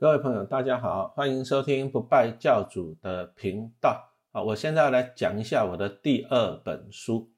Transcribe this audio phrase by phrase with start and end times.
[0.00, 4.00] 各位朋友，大家好，欢迎收听不败教主的频道
[4.30, 4.40] 啊！
[4.40, 7.28] 我现在来讲一下我的第二本书，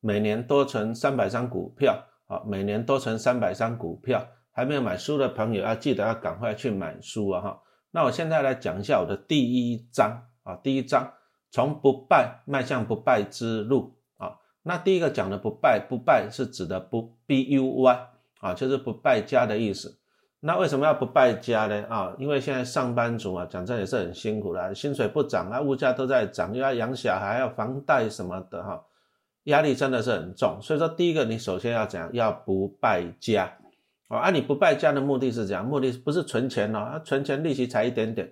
[0.00, 2.42] 每年多存三百张股票啊！
[2.46, 7.40] 每年多存三百张股票，还没有买书的朋友要记得要赶快去买书啊！
[7.40, 11.10] 哈，那我现在来讲一下我的第一章啊，第一章
[11.50, 14.36] 从不败迈向不败之路啊！
[14.64, 18.08] 那第一个讲的不败，不败是指的不 B U Y
[18.40, 19.99] 啊，就是不败家的意思。
[20.42, 21.84] 那为什么要不败家呢？
[21.90, 28.82] 啊，因为现在上班族啊，讲真也是很辛苦的，薪水不涨啊，物价都在涨，又要养小孩，要房贷什么的哈，
[29.44, 30.56] 压力真的是很重。
[30.62, 33.52] 所以说，第一个你首先要讲要不败家，
[34.08, 38.26] 哦，啊，你不败家的目的是讲，目的不是存钱哦，啊，存钱利息才一点点，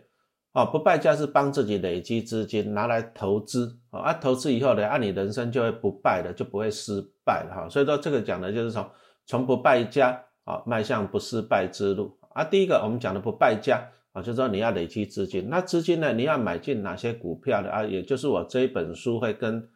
[0.54, 7.68] 哦，不败家是帮自己累积资金拿来投资，哦，啊，投资以后呢，啊，你人生就会不败的，就不会失败了哈。
[7.68, 8.90] 所以说，这个讲的就是从
[9.26, 10.18] 从不败家。
[10.48, 12.43] 啊，迈向不失败之路啊！
[12.43, 15.51] 第一个我们讲的不败家啊，就是说你要累积资金。
[15.51, 17.85] 那资金呢，你要买进哪些股票的啊？
[17.85, 19.68] 也就是我这一本书会跟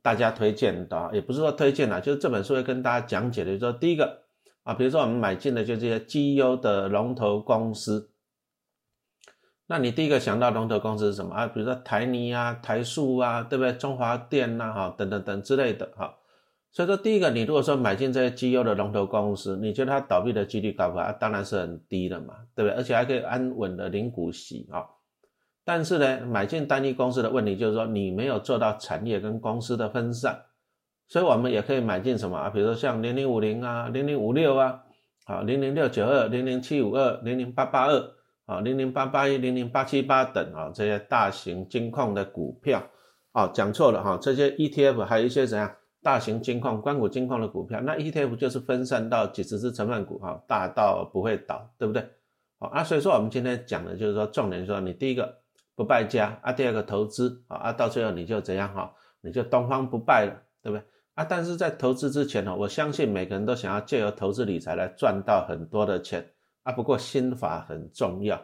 [0.00, 3.50] 大家推荐的，也不是说推荐了，就是这本书会跟大家讲解的。
[3.50, 4.22] 就是说第一个
[4.62, 8.10] 啊，比如说我们买进的就这些绩优的龙头公司，
[9.66, 11.48] 那你第一个想到龙头公司是什么啊？
[11.48, 13.72] 比如说台泥啊、台塑啊，对不对？
[13.72, 16.14] 中华电呐，哈，等等等之类的，哈。
[16.72, 21.12] 所以说，第一个，你如果说买进这些绩优的龙头公司，你觉得它倒闭的几率高不高？
[21.20, 22.76] 当然是很低的嘛，对不对？
[22.78, 24.82] 而且还可以安稳的领股息啊。
[25.64, 30.44] 但是呢，买进单一公司的问题就是说，你没有做到产业跟公司的分散。
[31.08, 32.48] 所以我们也可以买进什么啊？
[32.48, 34.82] 比如说像零零五零啊、零零五六啊、
[35.26, 38.02] 啊零零六九二、零零七五二、零零八八二、
[38.46, 42.82] 啊零零八八一、零零八七八等啊这些大型金矿的股票
[43.32, 45.70] 啊，讲错了哈，这些 ETF 还有一些怎样？
[46.02, 52.04] 大型金矿、关谷金矿的股票，那 ETF 就是分散到几十只成分股，哈，大到不会倒，对不对？
[52.58, 55.38] 好啊，所以说我们今天讲的就是说，重点说你第一个
[55.74, 60.84] 不败家啊，第二个投资啊，啊，到最后你就怎样哈，你就东方不败了，对不对？
[61.14, 66.26] 啊，但是在投资之前呢，我相信每个人都想要借由投资理财来赚到很多的钱
[66.62, 68.40] 啊，不过心法很重要。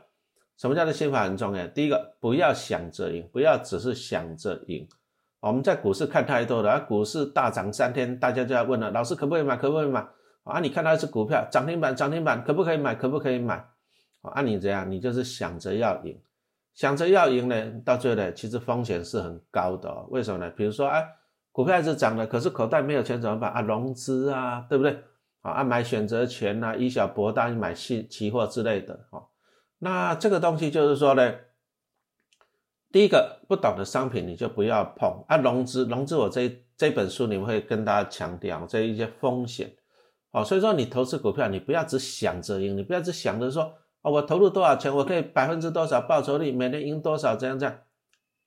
[0.57, 1.67] 什么叫做心法很重要？
[1.69, 4.87] 第一个，不要想着赢，不要只是想着赢。
[5.41, 9.57] 我们在股市看太多了，啊，股市大涨三天，大家就要问了，老师可不可以买？
[9.57, 10.05] 可不可以买？
[10.43, 12.95] 啊，你看到一只股票涨停板，涨停板可不可以买？
[12.95, 13.65] 可不可以买？
[14.23, 16.21] 啊，你这样，你就是想着要赢，
[16.75, 19.89] 想着要赢呢，到最后呢，其实风险是很高的。
[20.09, 20.51] 为什么呢？
[20.57, 21.07] 比如说，哎，
[21.53, 23.53] 股票是涨的，可是口袋没有钱怎么办？
[23.53, 24.99] 啊，融资啊，对不对？
[25.43, 28.95] 啊，买选择权呐，以小博大，买期期货之类的。
[29.11, 29.23] 啊，
[29.79, 31.33] 那这个东西就是说呢。
[32.91, 39.71] 第一个不懂的商品你就不要碰啊，融资融资，我这这本书你会跟大家强调这一些风险，
[40.31, 47.79] 哦，所以说你投资股票，你不要只想着赢，你不要只想着说哦，我投入多少钱，我可以百分之多少报酬率，每年赢多少，这样这样，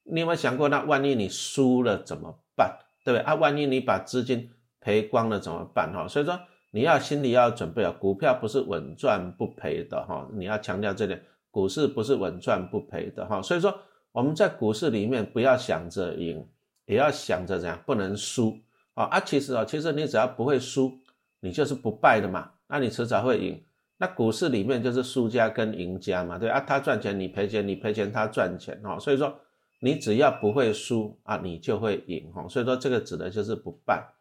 [0.05, 3.35] 你有没有想过，那万一你输了怎么办，对不对啊？
[3.35, 6.07] 万一你把资金赔光了怎么办哈？
[6.07, 6.39] 所以说
[6.71, 13.71] 你要心里要准备啊，股票不是稳赚不赔的哈，你要强调这点，股市不是稳赚不赔的哈，所以说。
[14.11, 16.45] 我们在股市里面不要想着赢，
[16.85, 18.57] 也要想着怎样不能输
[18.93, 19.05] 啊！
[19.05, 20.99] 啊，其实啊，其实你只要不会输，
[21.39, 22.51] 你就是不败的嘛。
[22.67, 23.63] 那你迟早会赢。
[23.97, 28.99] 那股市里面就是输家跟赢家嘛，对啊，他赚钱你赔钱，你赔钱他赚钱哦。
[28.99, 29.39] 所以说
[29.79, 32.45] 你只要不会输啊，你就会赢哈。
[32.49, 34.13] 所以说这个指的就是不败。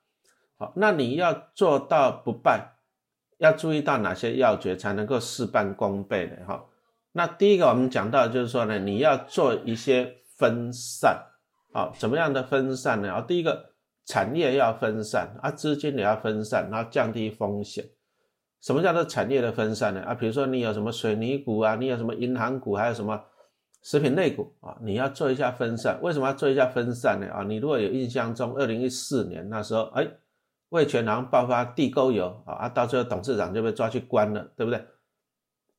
[0.57, 2.75] 好，那你要做到不败，
[3.39, 6.65] 要注意到哪些要诀才能够事半功倍的哈？
[7.13, 11.27] 那第一个我们讲到就是说呢，你要做一些分散，
[11.73, 13.13] 啊，怎么样的分散呢？
[13.13, 13.73] 啊，第一个
[14.07, 17.85] 产业要分散，啊，资金也要分散，然后降低风险。
[18.61, 20.01] 什么叫做产业的分散呢？
[20.03, 23.21] 啊，比如说你有什么水泥股啊，你有什么银行股，还有什么
[23.83, 25.99] 食品类股啊，你要做一下分散。
[26.03, 27.27] 为什么要做一下分散呢？
[27.33, 30.07] 啊，你如果有印象中，二零一四年那时候，哎，
[30.69, 34.85] 味全行爆发地沟油啊，啊，到最后董事长就被抓去关了，对不对？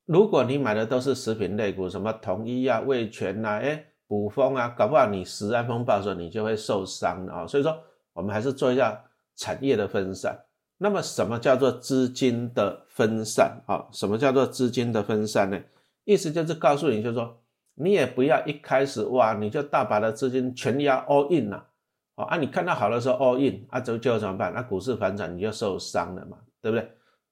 [0.06, 7.48] 如果你买的都是食品类股，什么统一啊、味全呐、哎、补风啊，搞不好你十安风暴的时候你就会受伤啊。
[7.48, 7.77] 所以说，
[8.13, 9.03] 我们还是做一下
[9.36, 10.38] 产业的分散。
[10.80, 13.88] 那么，什么叫做资金的分散啊？
[13.92, 15.62] 什么叫做资金的分散呢？
[16.03, 17.39] 意思就是告诉你，就是说，
[17.75, 21.68] 你也不要一开始哇，你就大把的资金全压 all in 了，
[22.15, 24.51] 啊，你看到好的时候 all in，啊，就就怎么办？
[24.53, 26.92] 那股市反转你就受伤了嘛，对不对？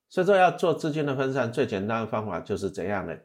[0.10, 3.18] 所以说要做资金的分散，最简单的方法就是怎样的？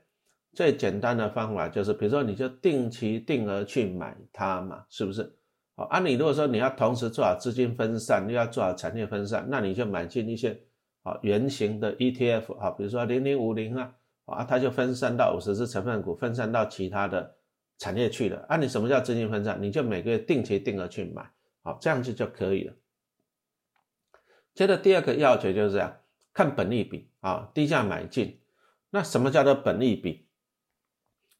[0.52, 5.36] 最简单的方法就是，比如说你就定期定额去买它嘛，是不是？
[5.74, 10.56] 好，啊，你如果说你要同时做好资金分散，又要做好产业分散，那你就买进一些
[11.02, 13.92] 啊圆形的 ETF 啊，比如说零零五零啊，
[14.26, 17.34] 啊，它就分散到五十只成分股，分散到其他的
[17.78, 18.44] 产业去了。
[18.48, 19.60] 啊，你什么叫资金分散？
[19.60, 21.28] 你就每个月定期定额去买，
[21.64, 22.74] 好，这样子就可以了。
[24.54, 25.96] 接着第二个要诀就是这样，
[26.34, 28.38] 看本利比啊，低价买进。
[28.90, 30.26] 那什么叫做本利比？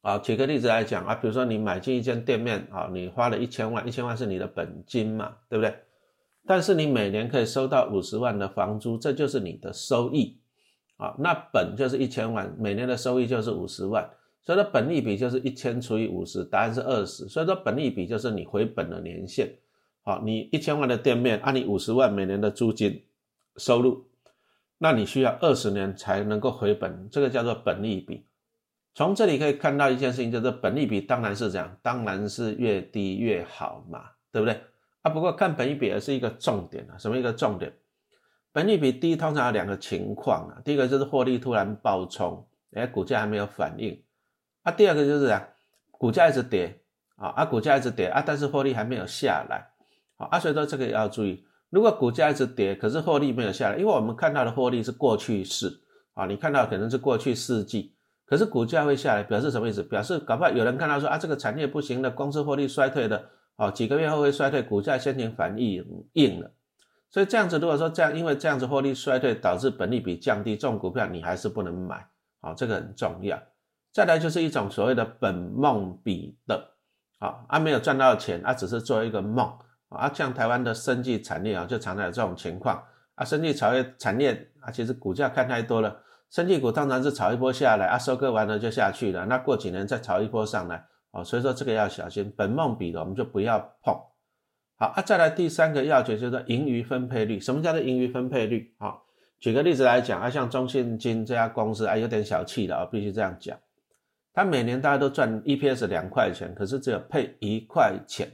[0.01, 5.75] 啊，举个例子来讲啊，比如说你买进一间店面啊，你花了一千万，一千万是你的本金嘛，对不对？
[6.45, 10.37] 但是你每年可以收到五十万的房租，这就是你的收益
[10.97, 11.15] 啊。
[11.17, 14.07] 那本就是一千万，每年的收益就是五十万，
[14.43, 17.27] 所以说本利比就是一千除以五十，答案是二十。
[17.27, 19.51] 所以说本利比就是你回本的年限。
[20.03, 23.03] 好，你一千万的店面，按你五十万每年的租金
[23.57, 24.05] 收入，
[24.77, 28.25] 那你需要二十年才能够回本，这个叫做本利比。
[28.93, 34.61] 从这里可以看到一件事情，就是本利比当然是这样，当然是越低越好嘛，对不对？
[35.01, 37.73] 啊，不过看本利比也是一个重点啊，什么一个重点？
[38.53, 44.01] 本利比低通常有两个情况啊，第一个就是获利突然暴冲，哎，股价还没有反应；
[44.63, 45.45] 啊，第二个就是啊，
[45.91, 46.79] 股价一直跌
[47.17, 49.71] 啊，啊，股价一直跌啊，但是获利还没有下来，
[50.15, 55.81] 好啊，所以说这个要注意，如果股价一直跌，可是获利没有下来，因为我们看到的获利是过去式
[56.13, 57.95] 啊，你看到可能是过去四季，
[58.25, 59.83] 可是股价会下来，表示什么意思？
[59.83, 63.29] 表示搞不好有人看到说啊，这个产业不行了，公司获利衰退的。
[63.57, 65.81] 哦，几个月后会衰退，股价先行反应
[66.11, 66.51] 应了，
[67.09, 72.05] 所以这样子，如果说这样，因为这样子获利衰退导致本利比降低，这种股票你还是不能买，
[72.41, 73.41] 好，这个很重要。
[73.93, 76.71] 再来就是一种所谓的本梦比的，
[77.17, 79.49] 好，啊没有赚到钱，啊只是做一个梦，
[79.89, 82.83] 啊像台湾的生技产业啊，就常常有这种情况，
[83.15, 90.85] 啊生技产业产业啊，其实股价看太多了，生技股当然是炒一波下来，啊收割完了就下去了，那过几年再炒一波上来。
[91.11, 93.93] 啊，所以说这个要小心，本梦比的我们就不要碰。
[94.77, 97.39] 好啊，再来第三个要诀就是盈余分配率。
[97.39, 98.75] 什么叫做盈余分配率？
[98.79, 98.97] 啊，
[99.39, 103.57] 举个例子来讲啊，像中信金这家公司啊，有点小气的啊，必须这样讲。
[104.33, 108.29] 它每年大家都赚 EPS 两块钱，可是只有配一块钱。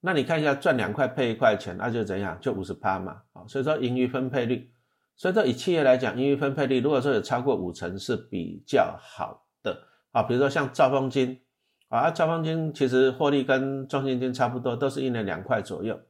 [0.00, 2.38] 那你看一下赚两块配一块钱，那就怎样？
[2.40, 3.22] 就五十趴嘛。
[3.32, 4.70] 好，所以说盈余分配率。
[5.16, 9.82] 所以说以企业来讲，盈余分配率如果说有超过五成是比较好的。
[10.12, 11.40] 啊，比如说像兆丰金。
[11.88, 16.00] 啊，兆丰金其实获利跟中信金差不多，都是一年两块左右。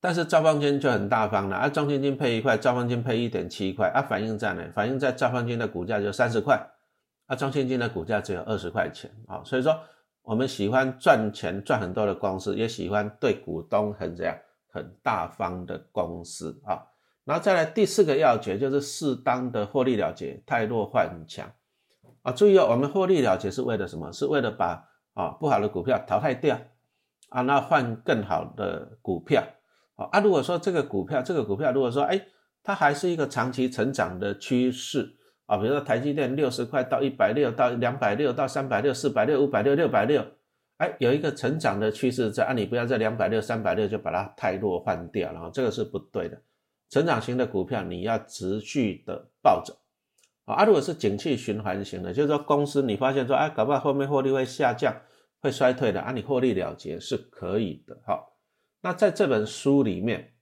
[0.00, 4.68] 但是兆丰金就很大方了，啊，中信金配一块，兆丰金配一点七块，啊，反映在哪？
[4.74, 6.60] 反映在兆丰金的股价就三十块，
[7.26, 9.80] 啊，中信金的股价只有二十块钱，啊，所以说
[10.28, 14.36] 我们喜欢赚钱赚很多的公司，也喜欢对股东很怎样
[14.70, 16.84] 很大方的公司啊。
[17.24, 21.50] 然后再来第四个要诀就是适当的获利了结，太弱换强。
[22.20, 24.12] 啊，注意哦，我们获利了结是为了什么？
[24.12, 26.60] 是为了把啊不好的股票淘汰掉
[27.30, 29.42] 啊，那换更好的股票
[29.96, 30.10] 啊。
[30.12, 32.26] 啊，如果说这个股票，这个股票如果说哎，
[32.62, 35.16] 它还是一个长期成长的趋势
[35.48, 40.22] 啊，比如说台积电六十块到一百六到两百六到三百六四百六五百六六百六，
[40.76, 46.38] 哎，有一个成长的趋势在啊，你不要在两百六三百六就把它太弱换掉了，这个是不对的。
[46.90, 49.74] 成长型的股票你要持续的抱着。
[50.44, 54.94] 啊，如果是景气循环型的，就是说公司你发现说，哎，搞不好后面获利会下降，
[55.40, 57.98] 会衰退的，啊，你获利了结是可以的。
[58.06, 58.34] 好，
[58.82, 60.32] 那在这本书里面，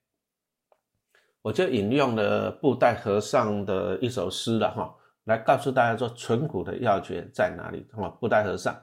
[1.43, 4.95] 我就引用了布袋和尚的一首诗了哈，
[5.27, 7.87] 来告诉大家说，存股的要诀在哪里？
[7.93, 8.75] 哈，布袋和尚，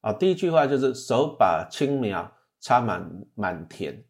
[0.00, 2.30] 啊，第一句话就是手把青苗
[2.60, 4.02] 插满满田，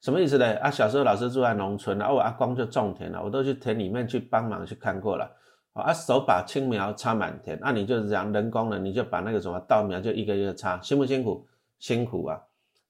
[0.00, 0.54] 什么意思呢？
[0.58, 5.30] 啊，小时候老师住在农村，啊，我阿公就种田了，我都去田里面去帮忙去看过了。
[5.72, 11.46] 啊，手把青苗插满田，那你就是讲人工的，你就把那个什么稻苗就一个一个插，辛不辛苦？
[11.80, 12.40] 辛苦啊！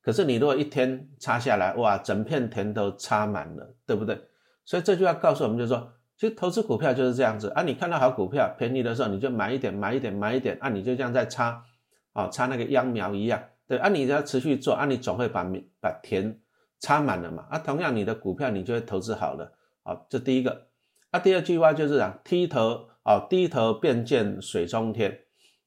[0.02, 4.20] 可是你如果一天插下来，哇，整片田都插满了，对不对？
[4.66, 7.48] 所以这句话告诉我们，就是说，其实投资股票就是这样子。
[7.50, 7.62] 啊。
[7.62, 11.62] 你看到好股票便宜的时候，你就买一点，买一点，买一点，啊，你就这样在插，
[12.12, 15.44] 啊，插那个秧苗一样，对，啊，你只要持续做，啊，你总会把
[15.80, 16.38] 把田
[16.80, 19.52] 插满了嘛，啊，同样你的股票你就会投资好了，
[19.82, 20.66] 啊，这第一个。
[21.10, 25.20] 啊第二句话就是啊，低头啊，低头便见水中天，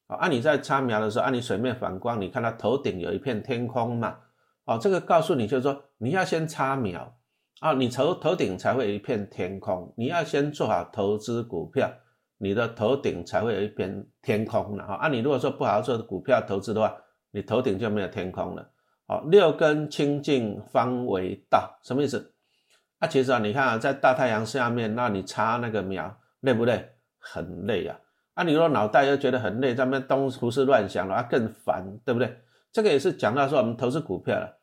[0.06, 4.18] 啊，你在插苗的时候，啊，你水面反光，你看到头顶有一片天空嘛，
[4.66, 7.16] 哦，这个告诉你就是说，你要先插苗
[7.60, 11.90] 啊，你头头顶才会有一片天空，你要先做好投资股票，
[12.38, 16.96] 你的头顶才会有一片天空了哈，啊，你如果说不好好做股票投资的话，
[17.30, 18.70] 你头顶就没有天空了，
[19.06, 22.32] 好，六根清净方为道，什么意思？
[23.00, 26.90] 啊，其实啊，你看啊，在大太阳下面，那你插那个苗累不累？
[27.20, 27.98] 很累啊！
[28.34, 32.38] 啊，你如果脑袋又觉得很累，在那边东胡思乱想了，啊，更烦，对不对？
[32.72, 34.57] 这个也是讲到说，我们投资股票了，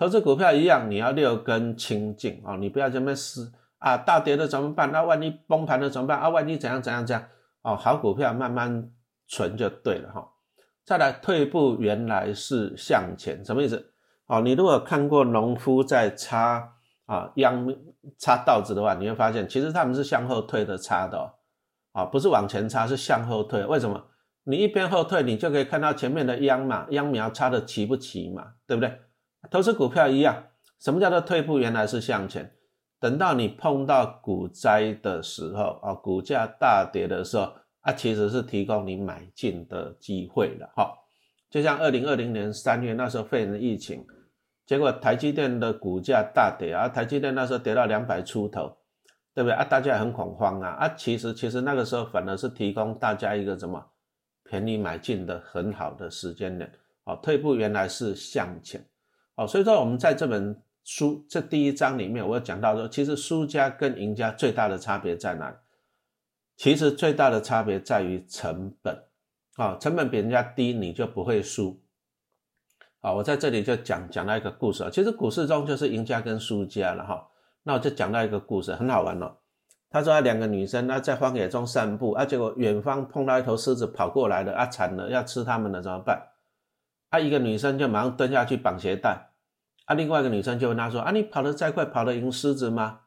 [0.00, 4.90] 投资股票一样，你要六根清净啊，你不要这么思啊，大跌了怎么办？
[4.90, 6.18] 那万一崩盘了怎么办？
[6.18, 7.22] 啊，万一怎样怎样怎样？
[7.60, 8.90] 哦，好股票慢慢
[9.28, 10.26] 存就对了哈。
[10.86, 13.92] 再来退步，原来是向前，什么意思？
[14.24, 16.72] 哦，你如果看过农夫在插
[17.04, 17.68] 啊秧
[18.18, 21.30] 插稻子的话，你会发现其实他们是向后退的插的哦，
[21.92, 23.66] 啊不是往前插，是向后退。
[23.66, 24.02] 为什么？
[24.44, 28.98] 你一边后退，你就可以看到前面的秧嘛，秧苗插的齐不齐嘛，对不对？
[29.48, 30.48] 投资股票一样，
[30.80, 31.58] 什么叫做退步？
[31.58, 32.52] 原来是向前。
[32.98, 37.52] 等到你碰到股灾的时候啊，股价大跌的时候。
[37.82, 40.92] 啊，其实是提供你买进的机会了，哈，
[41.48, 44.04] 就像二零二零年三月那时候肺炎疫情，
[44.66, 48.76] 结果台积电的股价大跌啊，台积电那时候跌到两百出头，
[49.34, 49.64] 对不对啊？
[49.64, 53.82] 大家很恐慌啊，啊，其实其实那个时候反而是提供大家一个什么
[54.44, 56.70] 便宜买进的很好的时间点，
[57.04, 58.84] 哦，退步原来是向前，
[59.40, 65.56] 哦，所以说我们在这本书这第一章里面，我讲到说，其实输家跟赢家最大的差别在哪里？
[66.58, 69.02] 其实最大的差别在于成本，
[69.56, 71.80] 啊，成本比人家低，你就不会输，
[73.00, 77.26] 啊，我在这里就讲讲到一个故事啊，其实股市中就是赢家跟输家了哈，
[77.62, 79.38] 那我就讲到一个故事，很好玩哦。
[79.88, 86.28] 他说两个女生那在荒野中散步，啊，结果远方碰到一头狮子跑过来了，啊，惨了，要吃他们了怎么办？
[87.08, 89.29] 啊，一个女生就马上蹲下去绑鞋带，
[89.90, 93.00] 啊，另外一个女生就问他说，啊，你跑得再快，跑得赢狮子吗？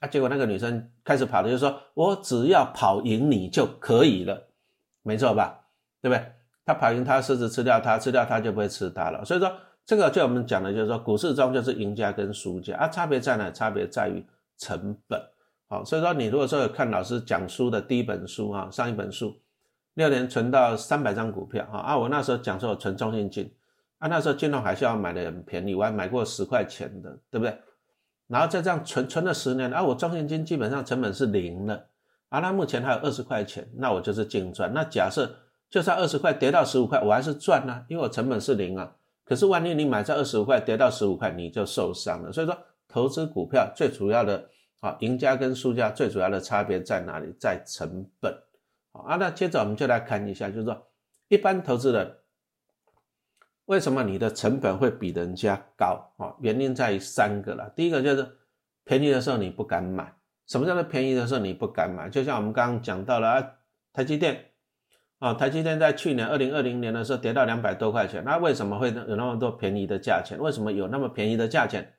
[0.00, 4.48] 啊，结果那个女生开始跑的，就说：“我只要跑赢你就可以了，
[5.04, 5.66] 没错吧？
[6.02, 6.32] 对不对？
[6.64, 9.24] 他跑赢他，狮子吃掉他，吃掉他就不会吃他了。
[9.24, 9.52] 所以说，
[9.84, 13.48] 这个就我们讲的，就是说股市中就是赢家跟输家啊，差别在哪？
[13.52, 14.26] 差别在于
[14.58, 15.22] 成本。
[15.68, 19.40] 好，所以说你如果说有看老师讲书的第一本书啊，上一本书
[19.94, 23.48] 六年存到三百张股票啊，啊，我那时候讲说我存中信金
[23.98, 27.58] 啊，那时候金融海啸买的很便宜，我还买过十块钱的，对不对？
[28.26, 31.86] 然后再这样存存了十年，啊，我中现金基本上成本是零了，
[32.28, 34.72] 啊，那目前还有二十块钱，那我就是净赚。
[34.74, 35.34] 那假设
[35.70, 38.94] 就算二十块跌到十五块，我还是赚呢，因为我成本是零啊。
[39.24, 42.32] 可是万一你买在二十五块跌到十五块，你就受伤了。
[42.32, 42.56] 所以说，
[42.88, 44.48] 投资股票最主要的
[44.80, 47.32] 啊，赢家跟输家最主要的差别在哪里？
[47.40, 48.32] 在成本。
[48.92, 50.86] 啊，那接着我们就来看一下，就是说
[51.28, 52.16] 一般投资人。
[53.66, 56.34] 为什么你的成本会比人家高啊？
[56.40, 57.70] 原因在于三个了。
[57.76, 58.26] 第一个就是
[58.84, 60.12] 便宜的时候你不敢买。
[60.46, 62.08] 什么叫做便宜的时候你不敢买？
[62.08, 63.52] 就像我们刚刚讲到了啊，
[63.92, 64.44] 台积电
[65.18, 70.38] 啊，台积电在去年二零二零年的时候跌到两百多块钱，那为什么会有那么多便宜的价钱？
[70.38, 71.92] 为什么有那么便宜的价钱？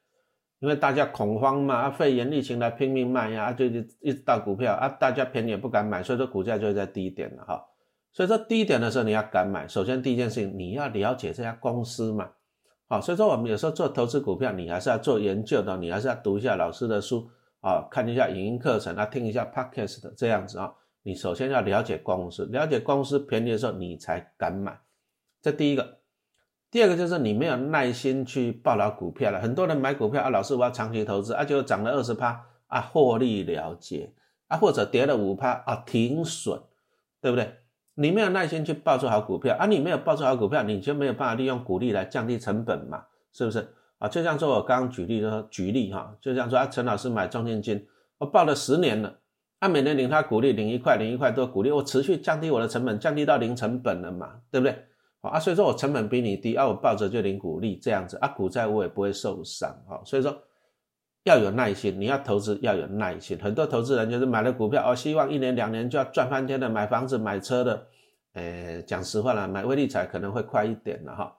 [0.59, 7.61] 因为大家恐慌嘛，啊，肺炎疫情来拼命卖呀，啊就一直到股票啊，大家便宜也不敢买，所以说股价就会在低点了哈。
[8.17, 12.31] 所以说第一点的时候你要敢买，首先第一件事情你要了解这家公司嘛，
[12.87, 17.29] 好，所以说我们有时候做投资股票，你还是要做研究的，你还是要读一下老师的书
[17.61, 24.79] 啊，看一下影音课程啊，听一下 podcast 这样子啊，你首先要了解公司，了解公司便宜的时候你才敢买，
[25.39, 25.99] 这第一个，
[26.71, 34.11] 第二个就是你没有耐心去报牢股票了，很多人买股票啊，老师我要长期投资啊，就涨了二十趴啊，获利了结
[34.47, 36.59] 啊，或者跌了五趴啊，停损，
[37.21, 37.53] 对不对？
[37.99, 39.65] 你没有耐心去报出好股票啊！
[39.65, 43.03] 你没有报出好股票，你就没有办法利用股利来降低成本嘛？
[43.33, 44.07] 是不是啊？
[44.07, 47.83] 就像说我刚刚举例说，举例哈，就像说啊，陈老师买中信金，
[48.19, 49.17] 我报了十年了，
[49.59, 54.33] 他每年领他股利，领一块，领一块多股利，我持续降低我的成本，降低到零成本了嘛？
[54.51, 54.77] 对不对？
[55.21, 59.99] 啊，所以说我成本比你低啊，我抱着就领股利这样子啊，股债我也不会受伤哈。
[60.05, 60.37] 所以说
[61.27, 63.37] 要有耐心，你要投资要有耐心。
[63.37, 67.87] 很多投资人就是买了股票，哦，希望一年两年就要赚翻天的，买房子买车的。
[68.33, 71.35] 呃，讲实话了，买微利彩可能会快一点了哈。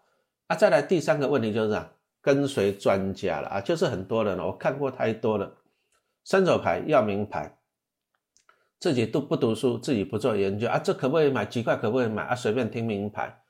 [0.49, 1.91] 啊，再来第三个问题就是啊，
[2.21, 5.55] 跟随专家了啊，就是很多人我看过太多了，
[6.25, 7.57] 伸手牌要名牌，
[8.79, 11.47] 自己都不读书，自己不做研究啊，这可不可以买？
[11.47, 12.35] 几块可不可以买啊？
[12.35, 13.41] 随便听名牌，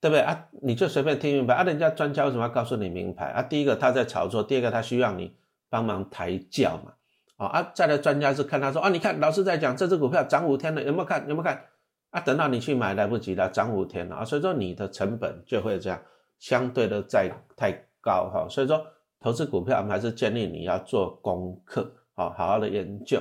[0.00, 0.48] 对不对啊？
[0.60, 1.62] 你就随便听名牌啊？
[1.62, 3.42] 人家专家为什么要告诉你名牌啊？
[3.42, 5.36] 第一个他在炒作，第二个他需要你
[5.68, 6.92] 帮忙抬轿嘛。
[7.36, 11.20] 啊啊，再来专家是看他说啊，你看老师在讲这只股票涨五天了，有没有看？
[11.28, 11.62] 有没有看？
[12.10, 16.00] 啊，等到你去买来不及了，涨五天了啊，所以说你的成本就会这样
[16.38, 17.70] 相对的在太
[18.00, 18.84] 高哈，所以说
[19.20, 23.20] 投资股票还是建议你要做功课，好好好的研究。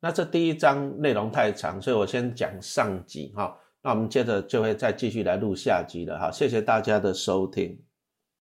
[0.00, 7.78] 那这第一章内容太长，所以我先讲上集哈，那我们接着就会再继续来录下集了哈，谢谢大家的收听。